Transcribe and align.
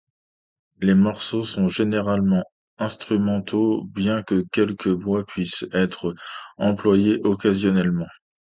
Les 0.79 0.95
morceaux 0.95 1.43
sont 1.43 1.67
généralement 1.67 2.41
instrumentaux, 2.79 3.83
bien 3.83 4.23
que 4.23 4.43
quelques 4.51 4.87
voix 4.87 5.23
puissent 5.27 5.63
être 5.73 6.15
employées 6.57 7.19
occasionnellement. 7.23 8.07